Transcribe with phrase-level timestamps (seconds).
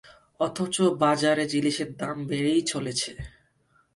[0.39, 3.11] অথচ বাজারে জিনিসের দাম বেড়েই চলেছে।